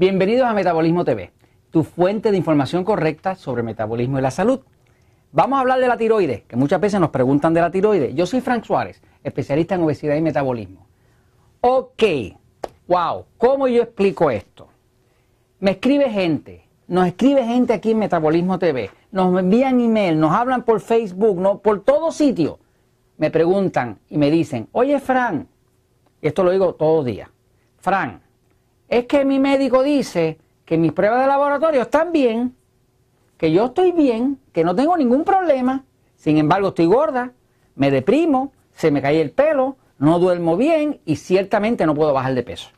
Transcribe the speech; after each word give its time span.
Bienvenidos 0.00 0.48
a 0.48 0.54
Metabolismo 0.54 1.04
TV, 1.04 1.30
tu 1.70 1.84
fuente 1.84 2.30
de 2.30 2.38
información 2.38 2.84
correcta 2.84 3.34
sobre 3.34 3.62
metabolismo 3.62 4.18
y 4.18 4.22
la 4.22 4.30
salud. 4.30 4.60
Vamos 5.30 5.58
a 5.58 5.60
hablar 5.60 5.78
de 5.78 5.88
la 5.88 5.98
tiroides, 5.98 6.44
que 6.44 6.56
muchas 6.56 6.80
veces 6.80 6.98
nos 6.98 7.10
preguntan 7.10 7.52
de 7.52 7.60
la 7.60 7.70
tiroides. 7.70 8.14
Yo 8.14 8.24
soy 8.24 8.40
Frank 8.40 8.64
Suárez, 8.64 9.02
especialista 9.22 9.74
en 9.74 9.82
obesidad 9.82 10.16
y 10.16 10.22
metabolismo. 10.22 10.86
Ok, 11.60 12.02
wow, 12.88 13.26
¿cómo 13.36 13.68
yo 13.68 13.82
explico 13.82 14.30
esto? 14.30 14.68
Me 15.58 15.72
escribe 15.72 16.08
gente, 16.08 16.64
nos 16.88 17.06
escribe 17.06 17.44
gente 17.44 17.74
aquí 17.74 17.90
en 17.90 17.98
Metabolismo 17.98 18.58
TV, 18.58 18.88
nos 19.12 19.38
envían 19.38 19.82
email, 19.82 20.18
nos 20.18 20.32
hablan 20.32 20.62
por 20.62 20.80
Facebook, 20.80 21.38
no, 21.38 21.58
por 21.58 21.84
todo 21.84 22.10
sitio. 22.10 22.58
Me 23.18 23.30
preguntan 23.30 23.98
y 24.08 24.16
me 24.16 24.30
dicen, 24.30 24.66
oye 24.72 24.98
Fran, 24.98 25.46
esto 26.22 26.42
lo 26.42 26.52
digo 26.52 26.74
todos 26.74 27.04
los 27.04 27.04
días, 27.04 27.28
Fran, 27.80 28.22
es 28.90 29.06
que 29.06 29.24
mi 29.24 29.38
médico 29.38 29.84
dice 29.84 30.38
que 30.64 30.76
mis 30.76 30.92
pruebas 30.92 31.20
de 31.20 31.28
laboratorio 31.28 31.82
están 31.82 32.10
bien, 32.12 32.56
que 33.38 33.52
yo 33.52 33.66
estoy 33.66 33.92
bien, 33.92 34.40
que 34.52 34.64
no 34.64 34.74
tengo 34.74 34.96
ningún 34.96 35.24
problema, 35.24 35.84
sin 36.16 36.36
embargo 36.36 36.68
estoy 36.68 36.86
gorda, 36.86 37.32
me 37.76 37.90
deprimo, 37.92 38.52
se 38.72 38.90
me 38.90 39.00
cae 39.00 39.20
el 39.20 39.30
pelo, 39.30 39.76
no 39.98 40.18
duermo 40.18 40.56
bien 40.56 41.00
y 41.06 41.16
ciertamente 41.16 41.86
no 41.86 41.94
puedo 41.94 42.12
bajar 42.12 42.34
de 42.34 42.42
peso. 42.42 42.70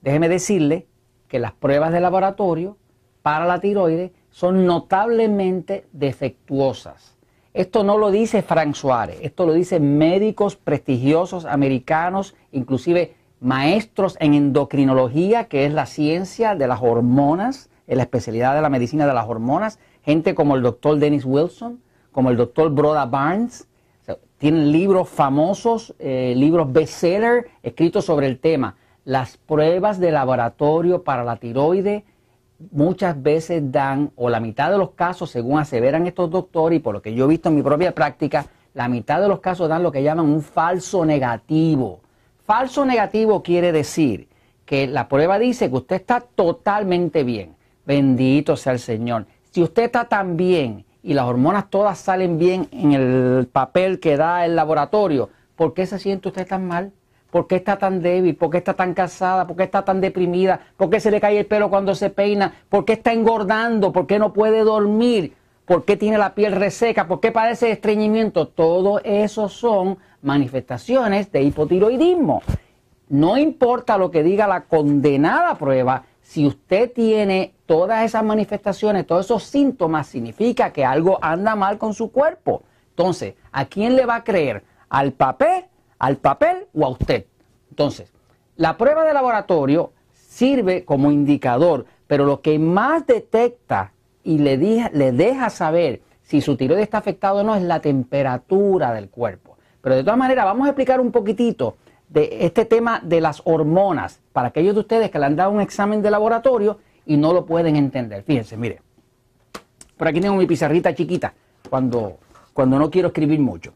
Déjeme 0.00 0.30
decirle 0.30 0.86
que 1.28 1.38
las 1.38 1.52
pruebas 1.52 1.92
de 1.92 2.00
laboratorio 2.00 2.78
para 3.20 3.44
la 3.44 3.60
tiroides 3.60 4.12
son 4.30 4.64
notablemente 4.64 5.86
defectuosas. 5.92 7.16
Esto 7.52 7.84
no 7.84 7.98
lo 7.98 8.10
dice 8.10 8.42
Frank 8.42 8.74
Suárez, 8.74 9.18
esto 9.20 9.44
lo 9.44 9.52
dicen 9.52 9.98
médicos 9.98 10.56
prestigiosos 10.56 11.44
americanos, 11.44 12.34
inclusive 12.50 13.14
maestros 13.44 14.16
en 14.20 14.32
endocrinología, 14.32 15.44
que 15.44 15.66
es 15.66 15.72
la 15.72 15.84
ciencia 15.84 16.54
de 16.54 16.66
las 16.66 16.80
hormonas, 16.80 17.68
en 17.86 17.98
la 17.98 18.04
especialidad 18.04 18.54
de 18.54 18.62
la 18.62 18.70
medicina 18.70 19.06
de 19.06 19.12
las 19.12 19.28
hormonas, 19.28 19.78
gente 20.02 20.34
como 20.34 20.56
el 20.56 20.62
doctor 20.62 20.98
Dennis 20.98 21.26
Wilson, 21.26 21.78
como 22.10 22.30
el 22.30 22.38
doctor 22.38 22.70
Broda 22.70 23.04
Barnes, 23.04 23.68
tienen 24.38 24.72
libros 24.72 25.10
famosos, 25.10 25.94
eh, 25.98 26.32
libros 26.36 26.72
bestseller 26.72 27.48
escritos 27.62 28.06
sobre 28.06 28.28
el 28.28 28.38
tema. 28.38 28.76
Las 29.04 29.36
pruebas 29.36 30.00
de 30.00 30.10
laboratorio 30.10 31.02
para 31.02 31.22
la 31.22 31.36
tiroide 31.36 32.04
muchas 32.70 33.22
veces 33.22 33.70
dan, 33.70 34.10
o 34.16 34.30
la 34.30 34.40
mitad 34.40 34.70
de 34.70 34.78
los 34.78 34.92
casos, 34.92 35.30
según 35.30 35.58
aseveran 35.58 36.06
estos 36.06 36.30
doctores, 36.30 36.78
y 36.78 36.80
por 36.80 36.94
lo 36.94 37.02
que 37.02 37.14
yo 37.14 37.26
he 37.26 37.28
visto 37.28 37.50
en 37.50 37.56
mi 37.56 37.62
propia 37.62 37.94
práctica, 37.94 38.46
la 38.72 38.88
mitad 38.88 39.20
de 39.20 39.28
los 39.28 39.40
casos 39.40 39.68
dan 39.68 39.82
lo 39.82 39.92
que 39.92 40.02
llaman 40.02 40.26
un 40.26 40.40
falso 40.40 41.04
negativo. 41.04 42.03
Falso 42.46 42.84
negativo 42.84 43.42
quiere 43.42 43.72
decir 43.72 44.28
que 44.66 44.86
la 44.86 45.08
prueba 45.08 45.38
dice 45.38 45.70
que 45.70 45.76
usted 45.76 45.96
está 45.96 46.20
totalmente 46.20 47.24
bien. 47.24 47.56
Bendito 47.86 48.56
sea 48.56 48.74
el 48.74 48.80
Señor. 48.80 49.24
Si 49.50 49.62
usted 49.62 49.84
está 49.84 50.04
tan 50.10 50.36
bien 50.36 50.84
y 51.02 51.14
las 51.14 51.24
hormonas 51.24 51.70
todas 51.70 51.98
salen 51.98 52.38
bien 52.38 52.68
en 52.70 52.92
el 52.92 53.46
papel 53.50 53.98
que 53.98 54.18
da 54.18 54.44
el 54.44 54.56
laboratorio, 54.56 55.30
¿por 55.56 55.72
qué 55.72 55.86
se 55.86 55.98
siente 55.98 56.28
usted 56.28 56.46
tan 56.46 56.68
mal? 56.68 56.92
¿Por 57.30 57.46
qué 57.46 57.56
está 57.56 57.78
tan 57.78 58.02
débil? 58.02 58.36
¿Por 58.36 58.50
qué 58.50 58.58
está 58.58 58.74
tan 58.74 58.92
cansada? 58.92 59.46
¿Por 59.46 59.56
qué 59.56 59.62
está 59.62 59.82
tan 59.82 60.02
deprimida? 60.02 60.60
¿Por 60.76 60.90
qué 60.90 61.00
se 61.00 61.10
le 61.10 61.22
cae 61.22 61.38
el 61.38 61.46
pelo 61.46 61.70
cuando 61.70 61.94
se 61.94 62.10
peina? 62.10 62.54
¿Por 62.68 62.84
qué 62.84 62.92
está 62.92 63.14
engordando? 63.14 63.90
¿Por 63.90 64.06
qué 64.06 64.18
no 64.18 64.34
puede 64.34 64.64
dormir? 64.64 65.34
¿Por 65.66 65.86
qué 65.86 65.96
tiene 65.96 66.18
la 66.18 66.34
piel 66.34 66.52
reseca? 66.52 67.08
¿Por 67.08 67.20
qué 67.20 67.32
padece 67.32 67.70
estreñimiento? 67.70 68.48
Todo 68.48 69.00
eso 69.02 69.48
son 69.48 69.96
manifestaciones 70.20 71.32
de 71.32 71.42
hipotiroidismo. 71.42 72.42
No 73.08 73.38
importa 73.38 73.96
lo 73.96 74.10
que 74.10 74.22
diga 74.22 74.46
la 74.46 74.64
condenada 74.64 75.54
prueba, 75.56 76.04
si 76.20 76.46
usted 76.46 76.92
tiene 76.92 77.54
todas 77.64 78.04
esas 78.04 78.24
manifestaciones, 78.24 79.06
todos 79.06 79.24
esos 79.24 79.44
síntomas, 79.44 80.06
significa 80.06 80.70
que 80.70 80.84
algo 80.84 81.18
anda 81.22 81.54
mal 81.54 81.78
con 81.78 81.94
su 81.94 82.10
cuerpo. 82.10 82.62
Entonces, 82.90 83.34
¿a 83.50 83.64
quién 83.64 83.96
le 83.96 84.04
va 84.04 84.16
a 84.16 84.24
creer? 84.24 84.64
¿Al 84.90 85.12
papel, 85.12 85.64
al 85.98 86.18
papel 86.18 86.66
o 86.74 86.84
a 86.84 86.90
usted? 86.90 87.24
Entonces, 87.70 88.12
la 88.56 88.76
prueba 88.76 89.04
de 89.04 89.14
laboratorio 89.14 89.92
sirve 90.12 90.84
como 90.84 91.10
indicador, 91.10 91.86
pero 92.06 92.26
lo 92.26 92.42
que 92.42 92.58
más 92.58 93.06
detecta 93.06 93.93
y 94.24 94.38
le, 94.38 94.56
deja 95.12 95.50
saber 95.50 96.00
si 96.22 96.40
su 96.40 96.56
tiroides 96.56 96.84
está 96.84 96.98
afectado 96.98 97.40
o 97.40 97.42
no 97.42 97.54
es 97.54 97.62
la 97.62 97.80
temperatura 97.80 98.92
del 98.92 99.10
cuerpo. 99.10 99.56
Pero 99.82 99.94
de 99.94 100.02
todas 100.02 100.18
maneras, 100.18 100.46
vamos 100.46 100.66
a 100.66 100.70
explicar 100.70 101.00
un 101.00 101.12
poquitito 101.12 101.76
de 102.08 102.38
este 102.40 102.64
tema 102.64 103.00
de 103.04 103.20
las 103.20 103.42
hormonas 103.44 104.20
para 104.32 104.48
aquellos 104.48 104.74
de 104.74 104.80
ustedes 104.80 105.10
que 105.10 105.18
le 105.18 105.26
han 105.26 105.36
dado 105.36 105.50
un 105.50 105.60
examen 105.60 106.00
de 106.00 106.10
laboratorio 106.10 106.78
y 107.04 107.18
no 107.18 107.34
lo 107.34 107.44
pueden 107.44 107.76
entender. 107.76 108.22
Fíjense, 108.22 108.56
mire, 108.56 108.80
por 109.96 110.08
aquí 110.08 110.20
tengo 110.20 110.36
mi 110.36 110.46
pizarrita 110.46 110.94
chiquita 110.94 111.34
cuando, 111.68 112.18
cuando 112.54 112.78
no 112.78 112.90
quiero 112.90 113.08
escribir 113.08 113.40
mucho. 113.40 113.74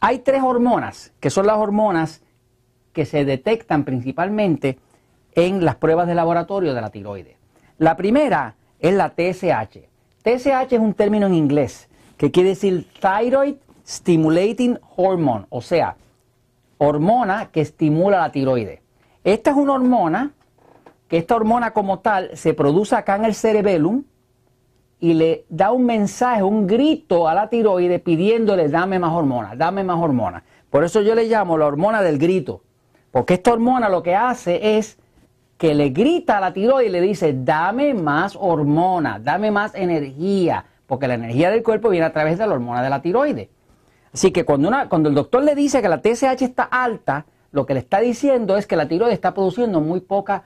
Hay 0.00 0.18
tres 0.18 0.42
hormonas, 0.42 1.12
que 1.20 1.30
son 1.30 1.46
las 1.46 1.56
hormonas 1.56 2.22
que 2.92 3.06
se 3.06 3.24
detectan 3.24 3.84
principalmente 3.84 4.78
en 5.34 5.64
las 5.64 5.76
pruebas 5.76 6.06
de 6.08 6.14
laboratorio 6.14 6.74
de 6.74 6.80
la 6.80 6.90
tiroides. 6.90 7.36
La 7.78 7.96
primera 7.96 8.54
es 8.88 8.92
la 8.92 9.14
TSH. 9.14 9.78
TSH 10.22 10.74
es 10.74 10.78
un 10.78 10.92
término 10.92 11.26
en 11.26 11.34
inglés 11.34 11.88
que 12.18 12.30
quiere 12.30 12.50
decir 12.50 12.86
Thyroid 13.00 13.54
Stimulating 13.86 14.78
Hormone, 14.96 15.46
o 15.48 15.62
sea, 15.62 15.96
hormona 16.76 17.50
que 17.50 17.62
estimula 17.62 18.18
la 18.18 18.30
tiroides. 18.30 18.80
Esta 19.24 19.52
es 19.52 19.56
una 19.56 19.72
hormona 19.72 20.32
que 21.08 21.16
esta 21.16 21.34
hormona 21.34 21.72
como 21.72 22.00
tal 22.00 22.36
se 22.36 22.52
produce 22.52 22.94
acá 22.94 23.16
en 23.16 23.24
el 23.24 23.34
cerebellum 23.34 24.04
y 25.00 25.14
le 25.14 25.46
da 25.48 25.72
un 25.72 25.86
mensaje, 25.86 26.42
un 26.42 26.66
grito 26.66 27.26
a 27.26 27.34
la 27.34 27.48
tiroides 27.48 28.02
pidiéndole 28.02 28.68
dame 28.68 28.98
más 28.98 29.12
hormona, 29.12 29.56
dame 29.56 29.82
más 29.82 29.98
hormona. 29.98 30.44
Por 30.68 30.84
eso 30.84 31.00
yo 31.00 31.14
le 31.14 31.24
llamo 31.24 31.56
la 31.56 31.66
hormona 31.66 32.02
del 32.02 32.18
grito, 32.18 32.62
porque 33.10 33.34
esta 33.34 33.54
hormona 33.54 33.88
lo 33.88 34.02
que 34.02 34.14
hace 34.14 34.76
es 34.76 34.98
que 35.64 35.74
le 35.74 35.88
grita 35.88 36.36
a 36.36 36.40
la 36.42 36.52
tiroides 36.52 36.90
y 36.90 36.92
le 36.92 37.00
dice 37.00 37.34
dame 37.42 37.94
más 37.94 38.36
hormona, 38.38 39.18
dame 39.18 39.50
más 39.50 39.74
energía, 39.74 40.62
porque 40.86 41.08
la 41.08 41.14
energía 41.14 41.50
del 41.50 41.62
cuerpo 41.62 41.88
viene 41.88 42.04
a 42.04 42.12
través 42.12 42.36
de 42.36 42.46
la 42.46 42.52
hormona 42.52 42.82
de 42.82 42.90
la 42.90 43.00
tiroides. 43.00 43.48
Así 44.12 44.30
que 44.30 44.44
cuando, 44.44 44.68
una, 44.68 44.90
cuando 44.90 45.08
el 45.08 45.14
doctor 45.14 45.42
le 45.42 45.54
dice 45.54 45.80
que 45.80 45.88
la 45.88 46.02
TSH 46.02 46.42
está 46.42 46.64
alta, 46.64 47.24
lo 47.50 47.64
que 47.64 47.72
le 47.72 47.80
está 47.80 48.00
diciendo 48.00 48.58
es 48.58 48.66
que 48.66 48.76
la 48.76 48.88
tiroides 48.88 49.14
está 49.14 49.32
produciendo 49.32 49.80
muy 49.80 50.00
poca 50.00 50.44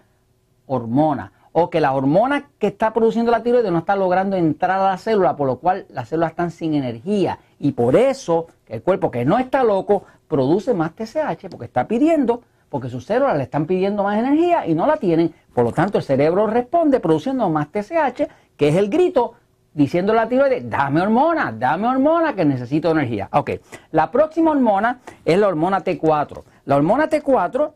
hormona 0.67 1.33
o 1.51 1.69
que 1.69 1.81
la 1.81 1.95
hormona 1.95 2.51
que 2.61 2.69
está 2.69 2.93
produciendo 2.93 3.33
la 3.33 3.43
tiroides 3.43 3.73
no 3.73 3.79
está 3.79 3.97
logrando 3.97 4.37
entrar 4.37 4.79
a 4.79 4.91
la 4.91 4.99
célula, 4.99 5.35
por 5.35 5.49
lo 5.49 5.59
cual 5.59 5.87
las 5.89 6.11
células 6.11 6.31
están 6.31 6.53
sin 6.53 6.75
energía. 6.75 7.41
Y 7.59 7.73
por 7.73 7.97
eso 7.97 8.47
el 8.69 8.83
cuerpo 8.83 9.11
que 9.11 9.25
no 9.25 9.37
está 9.37 9.65
loco 9.65 10.05
produce 10.29 10.75
más 10.75 10.93
TSH 10.95 11.49
porque 11.51 11.65
está 11.65 11.89
pidiendo, 11.89 12.43
porque 12.69 12.89
sus 12.89 13.05
células 13.05 13.37
le 13.37 13.45
están 13.45 13.67
pidiendo 13.67 14.03
más 14.03 14.19
energía 14.19 14.67
y 14.67 14.75
no 14.75 14.87
la 14.87 14.97
tienen. 14.97 15.35
Por 15.55 15.65
lo 15.65 15.73
tanto, 15.73 15.99
el 15.99 16.05
cerebro 16.05 16.47
responde 16.47 17.01
produciendo 17.01 17.49
más 17.51 17.69
TSH, 17.69 18.29
que 18.57 18.69
es 18.69 18.77
el 18.77 18.89
grito 18.89 19.35
diciendo 19.73 20.13
la 20.13 20.29
tiroides, 20.29 20.69
dame 20.69 21.01
hormona, 21.01 21.53
dame 21.53 21.87
hormona 21.87 22.35
que 22.35 22.45
necesito 22.45 22.91
energía. 22.91 23.29
Ok, 23.33 23.51
la 23.93 24.11
próxima 24.11 24.51
hormona 24.51 24.99
es 25.25 25.39
la 25.39 25.49
hormona 25.49 25.85
T4. 25.85 26.43
La 26.65 26.77
hormona 26.77 27.09
T4 27.09 27.73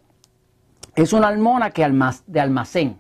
es 0.97 1.13
una 1.13 1.29
hormona 1.29 1.71
que 1.71 1.89
de 2.27 2.41
almacén. 2.41 2.99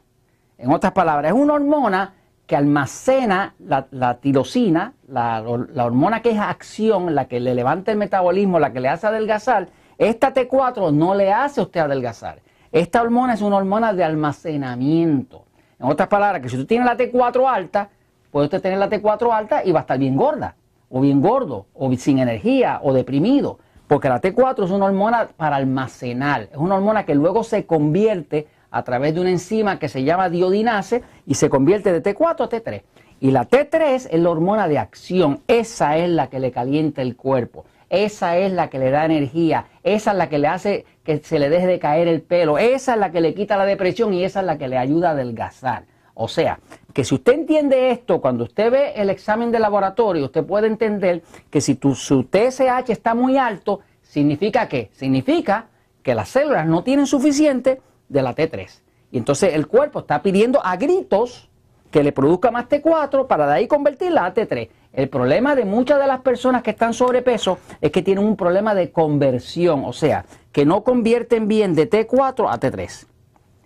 En 0.56 0.72
otras 0.72 0.92
palabras, 0.92 1.32
es 1.32 1.38
una 1.38 1.54
hormona 1.54 2.14
que 2.46 2.56
almacena 2.56 3.54
la, 3.58 4.18
tirosina, 4.20 4.94
la, 5.08 5.42
la, 5.72 5.84
hormona 5.84 6.22
que 6.22 6.30
es 6.30 6.38
acción, 6.38 7.14
la 7.14 7.26
que 7.26 7.40
le 7.40 7.54
levanta 7.54 7.92
el 7.92 7.98
metabolismo, 7.98 8.60
la 8.60 8.72
que 8.72 8.80
le 8.80 8.88
hace 8.88 9.06
adelgazar. 9.06 9.68
Esta 9.98 10.32
T4 10.32 10.92
no 10.92 11.14
le 11.14 11.32
hace 11.32 11.60
a 11.60 11.64
usted 11.64 11.80
adelgazar. 11.80 12.40
Esta 12.70 13.02
hormona 13.02 13.34
es 13.34 13.42
una 13.42 13.56
hormona 13.56 13.92
de 13.92 14.04
almacenamiento. 14.04 15.44
En 15.78 15.88
otras 15.88 16.08
palabras, 16.08 16.40
que 16.42 16.48
si 16.48 16.56
tú 16.56 16.64
tienes 16.64 16.86
la 16.86 16.96
T4 16.96 17.46
alta, 17.46 17.90
puede 18.30 18.46
usted 18.46 18.62
tener 18.62 18.78
la 18.78 18.88
T4 18.88 19.32
alta 19.32 19.64
y 19.64 19.72
va 19.72 19.80
a 19.80 19.82
estar 19.82 19.98
bien 19.98 20.16
gorda, 20.16 20.56
o 20.88 21.00
bien 21.00 21.20
gordo, 21.20 21.66
o 21.74 21.92
sin 21.96 22.18
energía, 22.18 22.80
o 22.82 22.92
deprimido. 22.92 23.58
Porque 23.86 24.08
la 24.08 24.20
T4 24.20 24.64
es 24.64 24.70
una 24.70 24.86
hormona 24.86 25.28
para 25.36 25.56
almacenar, 25.56 26.48
es 26.50 26.56
una 26.56 26.76
hormona 26.76 27.04
que 27.04 27.14
luego 27.14 27.44
se 27.44 27.66
convierte 27.66 28.48
a 28.70 28.82
través 28.84 29.14
de 29.14 29.20
una 29.20 29.30
enzima 29.30 29.78
que 29.78 29.88
se 29.88 30.02
llama 30.02 30.30
diodinase 30.30 31.02
y 31.26 31.34
se 31.34 31.50
convierte 31.50 31.92
de 31.92 32.02
T4 32.02 32.44
a 32.44 32.48
T3. 32.48 32.82
Y 33.20 33.30
la 33.30 33.46
T3 33.48 34.08
es 34.10 34.20
la 34.20 34.30
hormona 34.30 34.66
de 34.66 34.78
acción, 34.78 35.42
esa 35.46 35.98
es 35.98 36.08
la 36.08 36.28
que 36.28 36.40
le 36.40 36.50
calienta 36.50 37.02
el 37.02 37.16
cuerpo, 37.16 37.66
esa 37.92 38.38
es 38.38 38.50
la 38.50 38.70
que 38.70 38.78
le 38.78 38.90
da 38.90 39.04
energía, 39.04 39.66
esa 39.82 40.12
es 40.12 40.16
la 40.16 40.30
que 40.30 40.38
le 40.38 40.48
hace 40.48 40.86
que 41.04 41.18
se 41.18 41.38
le 41.38 41.50
deje 41.50 41.66
de 41.66 41.78
caer 41.78 42.08
el 42.08 42.22
pelo, 42.22 42.56
esa 42.56 42.94
es 42.94 42.98
la 42.98 43.12
que 43.12 43.20
le 43.20 43.34
quita 43.34 43.58
la 43.58 43.66
depresión 43.66 44.14
y 44.14 44.24
esa 44.24 44.40
es 44.40 44.46
la 44.46 44.56
que 44.56 44.66
le 44.66 44.78
ayuda 44.78 45.10
a 45.10 45.12
adelgazar. 45.12 45.84
O 46.14 46.26
sea, 46.26 46.58
que 46.94 47.04
si 47.04 47.14
usted 47.14 47.34
entiende 47.34 47.90
esto, 47.90 48.22
cuando 48.22 48.44
usted 48.44 48.70
ve 48.70 48.92
el 48.96 49.10
examen 49.10 49.50
de 49.52 49.58
laboratorio, 49.58 50.24
usted 50.24 50.42
puede 50.42 50.68
entender 50.68 51.22
que 51.50 51.60
si 51.60 51.74
tu, 51.74 51.94
su 51.94 52.24
TSH 52.24 52.88
está 52.88 53.14
muy 53.14 53.36
alto, 53.36 53.80
¿significa 54.00 54.68
qué? 54.68 54.90
Significa 54.94 55.66
que 56.02 56.14
las 56.14 56.30
células 56.30 56.66
no 56.66 56.82
tienen 56.84 57.06
suficiente 57.06 57.82
de 58.08 58.22
la 58.22 58.34
T3. 58.34 58.70
Y 59.10 59.18
entonces 59.18 59.52
el 59.52 59.66
cuerpo 59.66 60.00
está 60.00 60.22
pidiendo 60.22 60.64
a 60.64 60.76
gritos 60.76 61.50
que 61.90 62.02
le 62.02 62.12
produzca 62.12 62.50
más 62.50 62.70
T4 62.70 63.26
para 63.26 63.46
de 63.46 63.52
ahí 63.52 63.68
convertirla 63.68 64.24
a 64.24 64.32
T3. 64.32 64.70
El 64.92 65.08
problema 65.08 65.54
de 65.54 65.64
muchas 65.64 65.98
de 65.98 66.06
las 66.06 66.20
personas 66.20 66.62
que 66.62 66.70
están 66.70 66.92
sobrepeso 66.92 67.58
es 67.80 67.90
que 67.90 68.02
tienen 68.02 68.24
un 68.24 68.36
problema 68.36 68.74
de 68.74 68.90
conversión, 68.90 69.84
o 69.86 69.94
sea, 69.94 70.26
que 70.52 70.66
no 70.66 70.84
convierten 70.84 71.48
bien 71.48 71.74
de 71.74 71.88
T4 71.88 72.46
a 72.50 72.60
T3. 72.60 73.06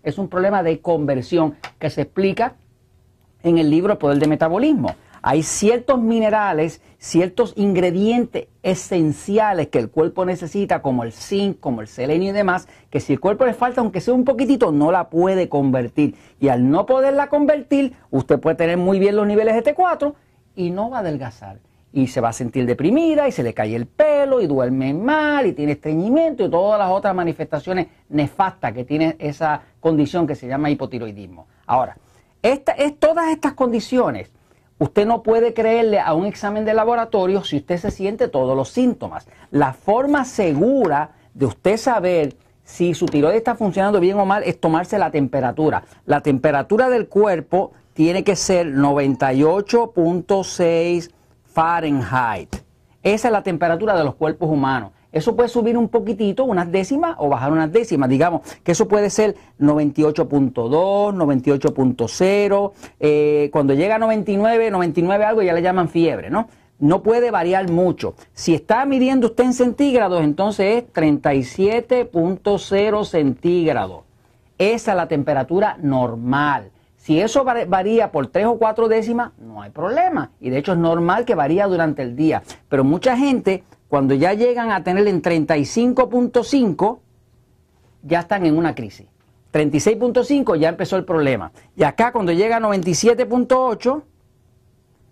Es 0.04 0.18
un 0.18 0.28
problema 0.28 0.62
de 0.62 0.80
conversión 0.80 1.56
que 1.80 1.90
se 1.90 2.02
explica 2.02 2.54
en 3.42 3.58
el 3.58 3.70
libro 3.70 3.98
Poder 3.98 4.20
de 4.20 4.28
Metabolismo. 4.28 4.94
Hay 5.20 5.42
ciertos 5.42 6.00
minerales, 6.00 6.80
ciertos 6.98 7.54
ingredientes 7.56 8.46
esenciales 8.62 9.66
que 9.66 9.80
el 9.80 9.90
cuerpo 9.90 10.24
necesita, 10.24 10.80
como 10.80 11.02
el 11.02 11.10
zinc, 11.10 11.58
como 11.58 11.80
el 11.80 11.88
selenio 11.88 12.30
y 12.30 12.32
demás, 12.32 12.68
que 12.88 13.00
si 13.00 13.14
el 13.14 13.18
cuerpo 13.18 13.46
le 13.46 13.52
falta, 13.52 13.80
aunque 13.80 14.00
sea 14.00 14.14
un 14.14 14.24
poquitito, 14.24 14.70
no 14.70 14.92
la 14.92 15.10
puede 15.10 15.48
convertir. 15.48 16.14
Y 16.38 16.46
al 16.46 16.70
no 16.70 16.86
poderla 16.86 17.28
convertir, 17.28 17.94
usted 18.12 18.38
puede 18.38 18.54
tener 18.54 18.76
muy 18.76 19.00
bien 19.00 19.16
los 19.16 19.26
niveles 19.26 19.56
de 19.56 19.74
T4 19.74 20.14
y 20.56 20.70
no 20.70 20.90
va 20.90 20.98
a 20.98 21.00
adelgazar. 21.00 21.58
Y 21.92 22.08
se 22.08 22.20
va 22.20 22.30
a 22.30 22.32
sentir 22.32 22.66
deprimida 22.66 23.28
y 23.28 23.32
se 23.32 23.42
le 23.42 23.54
cae 23.54 23.76
el 23.76 23.86
pelo 23.86 24.40
y 24.40 24.46
duerme 24.46 24.92
mal 24.92 25.46
y 25.46 25.52
tiene 25.52 25.72
estreñimiento 25.72 26.44
y 26.44 26.50
todas 26.50 26.78
las 26.78 26.90
otras 26.90 27.14
manifestaciones 27.14 27.86
nefastas 28.08 28.72
que 28.72 28.84
tiene 28.84 29.16
esa 29.18 29.62
condición 29.80 30.26
que 30.26 30.34
se 30.34 30.48
llama 30.48 30.68
hipotiroidismo. 30.68 31.46
Ahora, 31.66 31.96
esta, 32.42 32.72
es, 32.72 32.98
todas 32.98 33.28
estas 33.28 33.54
condiciones, 33.54 34.30
usted 34.78 35.06
no 35.06 35.22
puede 35.22 35.54
creerle 35.54 36.00
a 36.00 36.12
un 36.14 36.26
examen 36.26 36.64
de 36.64 36.74
laboratorio 36.74 37.44
si 37.44 37.58
usted 37.58 37.78
se 37.78 37.90
siente 37.90 38.28
todos 38.28 38.56
los 38.56 38.68
síntomas. 38.68 39.26
La 39.50 39.72
forma 39.72 40.24
segura 40.24 41.12
de 41.32 41.46
usted 41.46 41.76
saber 41.76 42.36
si 42.62 42.94
su 42.94 43.06
tiroides 43.06 43.38
está 43.38 43.54
funcionando 43.54 44.00
bien 44.00 44.18
o 44.18 44.26
mal 44.26 44.42
es 44.42 44.60
tomarse 44.60 44.98
la 44.98 45.10
temperatura. 45.10 45.84
La 46.04 46.20
temperatura 46.20 46.88
del 46.88 47.08
cuerpo 47.08 47.72
tiene 47.96 48.22
que 48.22 48.36
ser 48.36 48.68
98.6 48.68 51.10
Fahrenheit. 51.46 52.54
Esa 53.02 53.28
es 53.28 53.32
la 53.32 53.42
temperatura 53.42 53.96
de 53.96 54.04
los 54.04 54.14
cuerpos 54.16 54.50
humanos. 54.50 54.92
Eso 55.10 55.34
puede 55.34 55.48
subir 55.48 55.78
un 55.78 55.88
poquitito, 55.88 56.44
unas 56.44 56.70
décimas, 56.70 57.16
o 57.18 57.30
bajar 57.30 57.50
unas 57.50 57.72
décimas. 57.72 58.10
Digamos 58.10 58.42
que 58.62 58.72
eso 58.72 58.86
puede 58.86 59.08
ser 59.08 59.34
98.2, 59.58 61.14
98.0. 61.14 62.72
Eh, 63.00 63.48
cuando 63.50 63.72
llega 63.72 63.94
a 63.94 63.98
99, 63.98 64.70
99 64.70 65.24
algo 65.24 65.40
ya 65.40 65.54
le 65.54 65.62
llaman 65.62 65.88
fiebre, 65.88 66.28
¿no? 66.28 66.48
No 66.78 67.02
puede 67.02 67.30
variar 67.30 67.70
mucho. 67.70 68.14
Si 68.34 68.54
está 68.54 68.84
midiendo 68.84 69.28
usted 69.28 69.44
en 69.44 69.54
centígrados, 69.54 70.22
entonces 70.22 70.84
es 70.84 70.92
37.0 70.92 73.04
centígrados. 73.06 74.02
Esa 74.58 74.90
es 74.90 74.96
la 74.98 75.08
temperatura 75.08 75.78
normal. 75.80 76.72
Si 77.06 77.20
eso 77.20 77.44
varía 77.44 78.10
por 78.10 78.26
tres 78.26 78.46
o 78.46 78.58
cuatro 78.58 78.88
décimas, 78.88 79.30
no 79.38 79.62
hay 79.62 79.70
problema. 79.70 80.32
Y 80.40 80.50
de 80.50 80.58
hecho 80.58 80.72
es 80.72 80.78
normal 80.78 81.24
que 81.24 81.36
varía 81.36 81.68
durante 81.68 82.02
el 82.02 82.16
día. 82.16 82.42
Pero 82.68 82.82
mucha 82.82 83.16
gente, 83.16 83.62
cuando 83.86 84.12
ya 84.14 84.34
llegan 84.34 84.72
a 84.72 84.82
tener 84.82 85.06
en 85.06 85.22
35.5, 85.22 86.98
ya 88.02 88.18
están 88.18 88.44
en 88.44 88.58
una 88.58 88.74
crisis. 88.74 89.06
36.5 89.52 90.58
ya 90.58 90.68
empezó 90.68 90.96
el 90.96 91.04
problema. 91.04 91.52
Y 91.76 91.84
acá 91.84 92.10
cuando 92.10 92.32
llega 92.32 92.56
a 92.56 92.60
97.8, 92.60 94.02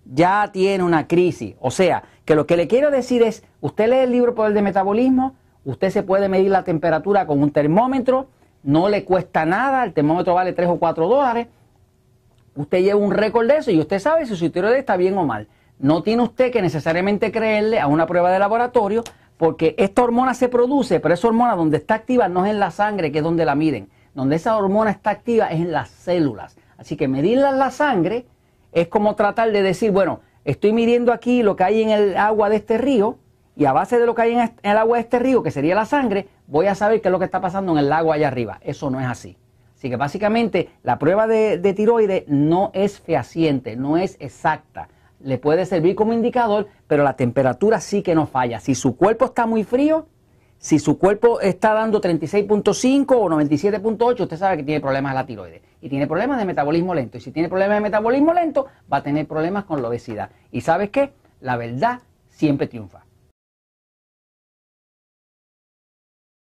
ya 0.04 0.50
tiene 0.52 0.82
una 0.82 1.06
crisis. 1.06 1.54
O 1.60 1.70
sea, 1.70 2.02
que 2.24 2.34
lo 2.34 2.44
que 2.44 2.56
le 2.56 2.66
quiero 2.66 2.90
decir 2.90 3.22
es, 3.22 3.44
usted 3.60 3.88
lee 3.88 3.98
el 3.98 4.10
libro 4.10 4.34
Poder 4.34 4.52
de 4.52 4.62
Metabolismo, 4.62 5.36
usted 5.64 5.90
se 5.90 6.02
puede 6.02 6.28
medir 6.28 6.50
la 6.50 6.64
temperatura 6.64 7.24
con 7.24 7.40
un 7.40 7.52
termómetro, 7.52 8.26
no 8.64 8.88
le 8.88 9.04
cuesta 9.04 9.44
nada, 9.46 9.84
el 9.84 9.92
termómetro 9.92 10.34
vale 10.34 10.54
3 10.54 10.70
o 10.70 10.78
4 10.80 11.06
dólares 11.06 11.46
usted 12.56 12.82
lleva 12.82 12.98
un 12.98 13.12
récord 13.12 13.46
de 13.46 13.58
eso 13.58 13.70
y 13.70 13.78
usted 13.78 13.98
sabe 13.98 14.26
si 14.26 14.36
su 14.36 14.50
tiroides 14.50 14.78
está 14.78 14.96
bien 14.96 15.16
o 15.18 15.24
mal. 15.24 15.48
No 15.78 16.02
tiene 16.02 16.22
usted 16.22 16.52
que 16.52 16.62
necesariamente 16.62 17.32
creerle 17.32 17.80
a 17.80 17.86
una 17.86 18.06
prueba 18.06 18.30
de 18.30 18.38
laboratorio 18.38 19.02
porque 19.36 19.74
esta 19.78 20.02
hormona 20.02 20.34
se 20.34 20.48
produce, 20.48 21.00
pero 21.00 21.14
esa 21.14 21.26
hormona 21.26 21.56
donde 21.56 21.78
está 21.78 21.94
activa 21.94 22.28
no 22.28 22.46
es 22.46 22.52
en 22.52 22.60
la 22.60 22.70
sangre, 22.70 23.10
que 23.10 23.18
es 23.18 23.24
donde 23.24 23.44
la 23.44 23.54
miden. 23.54 23.88
Donde 24.14 24.36
esa 24.36 24.56
hormona 24.56 24.90
está 24.90 25.10
activa 25.10 25.48
es 25.48 25.60
en 25.60 25.72
las 25.72 25.90
células. 25.90 26.56
Así 26.78 26.96
que 26.96 27.08
medirla 27.08 27.50
en 27.50 27.58
la 27.58 27.70
sangre 27.70 28.26
es 28.72 28.88
como 28.88 29.16
tratar 29.16 29.50
de 29.50 29.62
decir, 29.62 29.90
bueno, 29.90 30.20
estoy 30.44 30.72
midiendo 30.72 31.12
aquí 31.12 31.42
lo 31.42 31.56
que 31.56 31.64
hay 31.64 31.82
en 31.82 31.90
el 31.90 32.16
agua 32.16 32.48
de 32.48 32.56
este 32.56 32.78
río 32.78 33.18
y 33.56 33.64
a 33.64 33.72
base 33.72 33.98
de 33.98 34.06
lo 34.06 34.14
que 34.14 34.22
hay 34.22 34.32
en 34.34 34.52
el 34.62 34.76
agua 34.76 34.98
de 34.98 35.02
este 35.02 35.18
río, 35.18 35.42
que 35.42 35.50
sería 35.50 35.74
la 35.74 35.84
sangre, 35.84 36.28
voy 36.46 36.66
a 36.66 36.74
saber 36.74 37.00
qué 37.00 37.08
es 37.08 37.12
lo 37.12 37.18
que 37.18 37.24
está 37.24 37.40
pasando 37.40 37.72
en 37.72 37.78
el 37.78 37.88
lago 37.88 38.12
allá 38.12 38.28
arriba. 38.28 38.58
Eso 38.62 38.90
no 38.90 39.00
es 39.00 39.06
así. 39.06 39.36
Así 39.84 39.90
que 39.90 39.96
básicamente 39.96 40.70
la 40.82 40.98
prueba 40.98 41.26
de, 41.26 41.74
tiroides 41.76 42.24
no 42.26 42.70
es 42.72 43.00
fehaciente, 43.00 43.76
no 43.76 43.98
es 43.98 44.16
exacta. 44.18 44.88
Le 45.20 45.36
puede 45.36 45.66
servir 45.66 45.94
como 45.94 46.14
indicador, 46.14 46.68
pero 46.86 47.04
la 47.04 47.16
temperatura 47.16 47.82
sí 47.82 48.00
que 48.00 48.14
no 48.14 48.26
falla. 48.26 48.60
Si 48.60 48.74
su 48.74 48.96
cuerpo 48.96 49.26
está 49.26 49.44
muy 49.44 49.62
frío, 49.62 50.06
si 50.56 50.78
su 50.78 50.96
cuerpo 50.96 51.38
está 51.38 51.74
dando 51.74 52.00
36.5 52.00 53.04
o 53.10 53.28
97.8, 53.28 54.20
usted 54.22 54.38
sabe 54.38 54.56
que 54.56 54.62
tiene 54.62 54.80
problemas 54.80 55.12
de 55.12 55.16
la 55.16 55.26
tiroides. 55.26 55.60
Y 55.82 55.90
tiene 55.90 56.06
problemas 56.06 56.38
de 56.38 56.46
metabolismo 56.46 56.94
lento. 56.94 57.18
Y 57.18 57.20
si 57.20 57.30
tiene 57.30 57.50
problemas 57.50 57.76
de 57.76 57.82
metabolismo 57.82 58.32
lento, 58.32 58.64
va 58.90 58.96
a 58.96 59.02
tener 59.02 59.26
problemas 59.26 59.64
con 59.64 59.82
la 59.82 59.88
obesidad. 59.88 60.30
¿Y 60.50 60.62
sabes 60.62 60.88
qué? 60.88 61.12
La 61.42 61.58
verdad 61.58 62.00
siempre 62.30 62.68
triunfa. 62.68 63.04